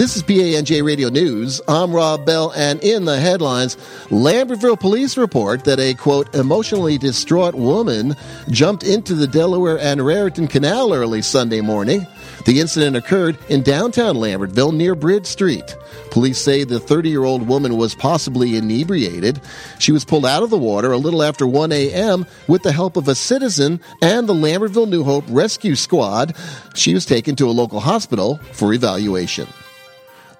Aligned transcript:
This 0.00 0.16
is 0.16 0.22
PANJ 0.22 0.82
Radio 0.82 1.10
News. 1.10 1.60
I'm 1.68 1.92
Rob 1.92 2.24
Bell, 2.24 2.54
and 2.56 2.82
in 2.82 3.04
the 3.04 3.20
headlines, 3.20 3.76
Lambertville 4.08 4.80
police 4.80 5.18
report 5.18 5.64
that 5.64 5.78
a 5.78 5.92
quote 5.92 6.34
emotionally 6.34 6.96
distraught 6.96 7.54
woman 7.54 8.16
jumped 8.48 8.82
into 8.82 9.14
the 9.14 9.26
Delaware 9.26 9.78
and 9.78 10.00
Raritan 10.00 10.48
Canal 10.48 10.94
early 10.94 11.20
Sunday 11.20 11.60
morning. 11.60 12.06
The 12.46 12.60
incident 12.60 12.96
occurred 12.96 13.36
in 13.50 13.62
downtown 13.62 14.16
Lambertville 14.16 14.74
near 14.74 14.94
Bridge 14.94 15.26
Street. 15.26 15.76
Police 16.10 16.38
say 16.38 16.64
the 16.64 16.80
30 16.80 17.10
year 17.10 17.24
old 17.24 17.46
woman 17.46 17.76
was 17.76 17.94
possibly 17.94 18.56
inebriated. 18.56 19.38
She 19.78 19.92
was 19.92 20.06
pulled 20.06 20.24
out 20.24 20.42
of 20.42 20.48
the 20.48 20.56
water 20.56 20.92
a 20.92 20.96
little 20.96 21.22
after 21.22 21.46
1 21.46 21.72
a.m. 21.72 22.24
with 22.48 22.62
the 22.62 22.72
help 22.72 22.96
of 22.96 23.06
a 23.06 23.14
citizen 23.14 23.82
and 24.00 24.26
the 24.26 24.32
Lambertville 24.32 24.88
New 24.88 25.04
Hope 25.04 25.26
Rescue 25.28 25.74
Squad. 25.74 26.34
She 26.74 26.94
was 26.94 27.04
taken 27.04 27.36
to 27.36 27.50
a 27.50 27.52
local 27.52 27.80
hospital 27.80 28.38
for 28.52 28.72
evaluation. 28.72 29.46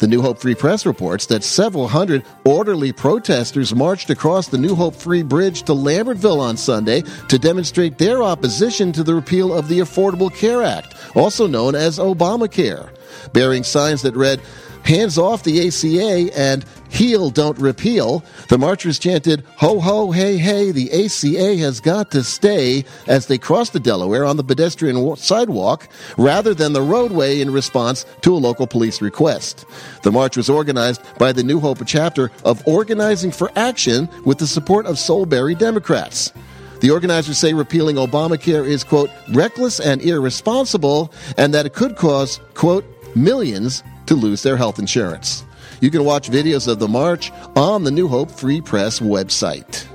The 0.01 0.09
New 0.09 0.23
Hope 0.23 0.39
Free 0.39 0.55
Press 0.55 0.87
reports 0.87 1.27
that 1.27 1.45
several 1.45 1.87
hundred 1.87 2.25
orderly 2.47 2.91
protesters 2.91 3.75
marched 3.75 4.09
across 4.09 4.49
the 4.49 4.57
New 4.57 4.75
Hope 4.75 4.95
Free 4.95 5.23
Bridge 5.23 5.65
to 5.65 5.73
Lambertville 5.73 6.41
on 6.41 6.57
Sunday 6.57 7.03
to 7.29 7.39
demonstrate 7.39 7.99
their 7.99 8.23
opposition 8.23 8.93
to 8.93 9.03
the 9.03 9.15
repeal 9.15 9.53
of 9.53 9.69
the 9.69 9.81
Affordable 9.81 10.35
Care 10.35 10.63
Act, 10.63 10.95
also 11.15 11.47
known 11.47 11.75
as 11.75 11.99
Obamacare. 11.99 12.89
Bearing 13.35 13.63
signs 13.63 14.01
that 14.01 14.17
read, 14.17 14.41
Hands 14.85 15.17
off 15.19 15.45
the 15.45 15.67
ACA 15.69 16.37
and 16.37 16.65
Heal 16.89 17.31
Don't 17.31 17.59
Repeal, 17.59 18.25
the 18.49 18.59
marchers 18.59 18.99
chanted, 18.99 19.45
Ho 19.57 19.79
ho 19.79 20.11
hey 20.11 20.37
hey, 20.37 20.73
the 20.73 20.91
ACA 20.91 21.57
has 21.59 21.81
got 21.81 22.11
to 22.11 22.25
stay 22.25 22.85
as 23.07 23.27
they 23.27 23.39
crossed 23.39 23.73
the 23.73 23.81
Delaware 23.81 24.25
on 24.25 24.37
the 24.37 24.45
pedestrian 24.45 25.17
sidewalk 25.17 25.89
rather 26.19 26.55
than 26.55 26.73
the 26.73 26.83
roadway 26.83 27.41
in 27.41 27.53
response 27.53 28.05
to 28.23 28.35
a 28.35 28.39
local 28.39 28.67
police 28.67 29.01
request. 29.01 29.65
The 30.03 30.13
march 30.13 30.37
was 30.37 30.51
organized 30.51 31.03
by 31.19 31.33
the 31.33 31.45
New 31.45 31.61
Hope 31.61 31.87
chapter 31.87 32.31
of 32.45 32.67
Organizing 32.67 33.31
for 33.31 33.53
Action 33.57 34.09
with 34.25 34.39
the 34.39 34.47
support 34.47 34.87
of 34.87 34.97
Solebury 34.97 35.57
Democrats. 35.57 36.33
The 36.81 36.91
organizers 36.91 37.39
say 37.39 37.53
repealing 37.53 37.97
Obamacare 37.97 38.67
is, 38.67 38.85
quote, 38.85 39.11
reckless 39.33 39.81
and 39.81 40.01
irresponsible, 40.01 41.13
and 41.37 41.53
that 41.53 41.67
it 41.67 41.75
could 41.75 41.97
cause, 41.97 42.41
quote, 42.55 42.87
millions 43.15 43.83
to 44.11 44.17
lose 44.17 44.43
their 44.43 44.57
health 44.57 44.81
insurance. 44.81 45.45
You 45.81 45.89
can 45.89 46.05
watch 46.05 46.31
videos 46.33 46.67
of 46.67 46.81
the 46.81 46.89
march 46.89 47.31
on 47.55 47.85
the 47.85 47.93
New 47.93 48.09
Hope 48.09 48.29
Free 48.29 48.61
Press 48.61 48.99
website. 48.99 49.87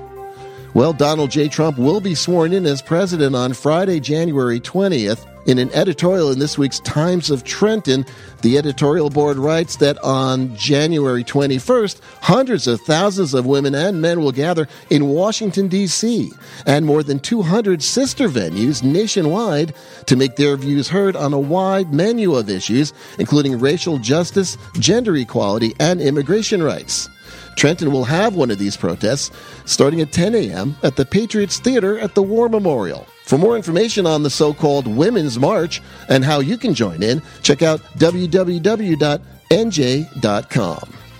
Well, 0.72 0.94
Donald 0.94 1.30
J. 1.30 1.48
Trump 1.48 1.76
will 1.76 2.00
be 2.00 2.14
sworn 2.14 2.54
in 2.54 2.64
as 2.64 2.80
president 2.80 3.36
on 3.36 3.52
Friday, 3.52 4.00
January 4.00 4.58
20th. 4.58 5.26
In 5.46 5.58
an 5.58 5.70
editorial 5.74 6.32
in 6.32 6.40
this 6.40 6.58
week's 6.58 6.80
Times 6.80 7.30
of 7.30 7.44
Trenton, 7.44 8.04
the 8.42 8.58
editorial 8.58 9.10
board 9.10 9.36
writes 9.36 9.76
that 9.76 9.96
on 9.98 10.56
January 10.56 11.22
21st, 11.22 12.00
hundreds 12.22 12.66
of 12.66 12.80
thousands 12.80 13.32
of 13.32 13.46
women 13.46 13.72
and 13.72 14.02
men 14.02 14.20
will 14.20 14.32
gather 14.32 14.66
in 14.90 15.06
Washington, 15.06 15.68
D.C., 15.68 16.32
and 16.66 16.84
more 16.84 17.04
than 17.04 17.20
200 17.20 17.80
sister 17.80 18.28
venues 18.28 18.82
nationwide 18.82 19.72
to 20.06 20.16
make 20.16 20.34
their 20.34 20.56
views 20.56 20.88
heard 20.88 21.14
on 21.14 21.32
a 21.32 21.38
wide 21.38 21.94
menu 21.94 22.34
of 22.34 22.50
issues, 22.50 22.92
including 23.20 23.60
racial 23.60 23.98
justice, 23.98 24.58
gender 24.80 25.14
equality, 25.14 25.74
and 25.78 26.00
immigration 26.00 26.60
rights. 26.60 27.08
Trenton 27.56 27.90
will 27.90 28.04
have 28.04 28.36
one 28.36 28.50
of 28.50 28.58
these 28.58 28.76
protests 28.76 29.30
starting 29.64 30.00
at 30.00 30.12
10 30.12 30.34
a.m. 30.34 30.76
at 30.82 30.94
the 30.96 31.04
Patriots 31.04 31.58
Theater 31.58 31.98
at 31.98 32.14
the 32.14 32.22
War 32.22 32.48
Memorial. 32.48 33.06
For 33.24 33.38
more 33.38 33.56
information 33.56 34.06
on 34.06 34.22
the 34.22 34.30
so 34.30 34.54
called 34.54 34.86
Women's 34.86 35.38
March 35.38 35.82
and 36.08 36.24
how 36.24 36.38
you 36.38 36.56
can 36.56 36.74
join 36.74 37.02
in, 37.02 37.20
check 37.42 37.62
out 37.62 37.80
www.nj.com. 37.98 39.22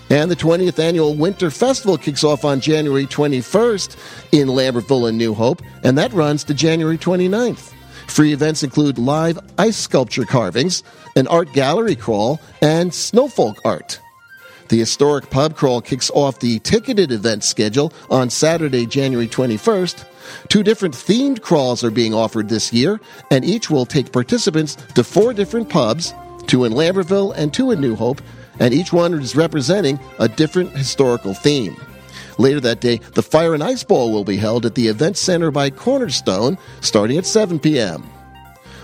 And 0.09 0.31
the 0.31 0.37
20th 0.37 0.79
annual 0.79 1.17
Winter 1.17 1.51
Festival 1.51 1.99
kicks 1.99 2.23
off 2.23 2.45
on 2.45 2.61
January 2.61 3.07
21st 3.07 3.97
in 4.31 4.47
Lambertville 4.47 5.09
and 5.09 5.19
New 5.19 5.35
Hope, 5.35 5.63
and 5.83 5.99
that 5.99 6.13
runs 6.13 6.45
to 6.45 6.55
January 6.55 6.97
29th. 6.97 7.73
Free 8.07 8.33
events 8.33 8.63
include 8.63 8.99
live 8.99 9.41
ice 9.59 9.77
sculpture 9.77 10.25
carvings, 10.25 10.85
an 11.17 11.27
art 11.27 11.53
gallery 11.53 11.97
crawl, 11.97 12.41
and 12.63 12.95
snowfolk 12.95 13.61
art. 13.65 13.99
The 14.69 14.79
historic 14.79 15.31
pub 15.31 15.57
crawl 15.57 15.81
kicks 15.81 16.11
off 16.11 16.41
the 16.41 16.59
ticketed 16.61 17.13
event 17.13 17.45
schedule 17.45 17.93
on 18.11 18.31
Saturday, 18.31 18.85
January 18.87 19.29
21st. 19.29 20.05
Two 20.49 20.65
different 20.65 20.95
themed 20.95 21.41
crawls 21.41 21.85
are 21.85 21.91
being 21.91 22.13
offered 22.13 22.49
this 22.49 22.73
year, 22.73 23.01
and 23.31 23.45
each 23.45 23.71
will 23.71 23.87
take 23.87 24.13
participants 24.13 24.77
to 24.95 25.05
four 25.05 25.33
different 25.33 25.69
pubs, 25.69 26.13
two 26.49 26.65
in 26.65 26.73
Lambertville 26.73 27.33
and 27.37 27.55
two 27.55 27.71
in 27.71 27.81
New 27.81 27.95
Hope, 27.95 28.21
and 28.59 28.75
each 28.75 28.93
one 28.93 29.15
is 29.15 29.37
representing 29.37 30.01
a 30.19 30.29
different 30.29 30.71
historical 30.71 31.33
theme. 31.33 31.77
Later 32.39 32.61
that 32.61 32.81
day, 32.81 32.99
the 33.15 33.23
Fire 33.23 33.55
and 33.55 33.63
Ice 33.63 33.85
Ball 33.85 34.13
will 34.13 34.25
be 34.25 34.37
held 34.37 34.67
at 34.67 34.75
the 34.75 34.89
Event 34.89 35.17
Center 35.17 35.51
by 35.51 35.71
Cornerstone 35.71 36.59
starting 36.81 37.19
at 37.19 37.27
7 37.27 37.61
p.m. 37.61 38.05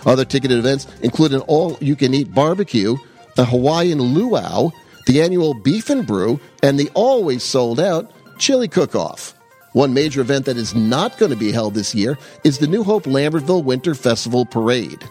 Other 0.07 0.25
ticketed 0.25 0.59
events 0.59 0.87
include 1.03 1.33
an 1.33 1.41
all 1.43 1.77
you 1.81 1.97
can 1.97 2.15
eat 2.15 2.33
barbecue, 2.35 2.97
a 3.37 3.45
Hawaiian 3.45 4.01
luau, 4.01 4.71
the 5.07 5.23
annual 5.23 5.55
Beef 5.55 5.91
and 5.91 6.07
Brew, 6.07 6.39
and 6.63 6.79
the 6.79 6.91
always 6.95 7.43
sold 7.43 7.81
out 7.81 8.11
Chili 8.39 8.69
Cook 8.69 8.95
Off. 8.95 9.35
One 9.73 9.95
major 9.95 10.21
event 10.21 10.45
that 10.47 10.57
is 10.57 10.75
not 10.75 11.19
going 11.19 11.31
to 11.31 11.37
be 11.37 11.53
held 11.53 11.75
this 11.75 11.95
year 11.95 12.19
is 12.45 12.59
the 12.59 12.67
New 12.67 12.85
Hope 12.85 13.05
Lambertville 13.05 13.65
Winter 13.65 13.95
Festival 13.95 14.45
Parade. 14.45 15.03